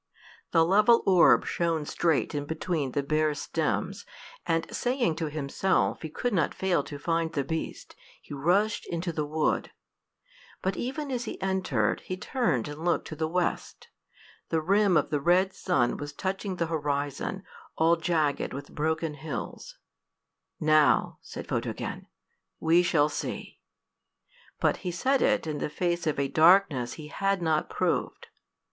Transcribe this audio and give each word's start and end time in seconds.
The 0.49 0.65
level 0.65 1.03
orb 1.05 1.45
shone 1.45 1.85
straight 1.85 2.33
in 2.33 2.45
between 2.45 2.93
the 2.93 3.03
bare 3.03 3.35
stems, 3.35 4.03
and 4.47 4.65
saying 4.75 5.15
to 5.17 5.29
himself 5.29 6.01
he 6.01 6.09
could 6.09 6.33
not 6.33 6.55
fail 6.55 6.81
to 6.85 6.97
find 6.97 7.31
the 7.31 7.43
beast, 7.43 7.95
he 8.19 8.33
rushed 8.33 8.87
into 8.87 9.11
the 9.13 9.27
wood. 9.27 9.69
But 10.63 10.75
even 10.75 11.11
as 11.11 11.25
he 11.25 11.39
entered, 11.39 11.99
he 12.01 12.17
turned 12.17 12.67
and 12.67 12.83
looked 12.83 13.09
to 13.09 13.15
the 13.15 13.27
west. 13.27 13.89
The 14.49 14.59
rim 14.59 14.97
of 14.97 15.11
the 15.11 15.21
red 15.21 15.53
sun 15.53 15.97
was 15.97 16.13
touching 16.13 16.55
the 16.55 16.65
horizon, 16.65 17.43
all 17.77 17.95
jagged 17.95 18.53
with 18.53 18.73
broken 18.73 19.13
hills. 19.13 19.77
"Now," 20.59 21.19
said 21.21 21.47
Photogen, 21.47 22.07
"we 22.59 22.81
shall 22.81 23.07
see;" 23.07 23.59
but 24.59 24.77
he 24.77 24.89
said 24.89 25.21
it 25.21 25.45
in 25.45 25.59
the 25.59 25.69
face 25.69 26.07
of 26.07 26.17
a 26.17 26.27
darkness 26.27 26.93
he 26.93 27.09
had 27.09 27.43
not 27.43 27.69
proved. 27.69 28.29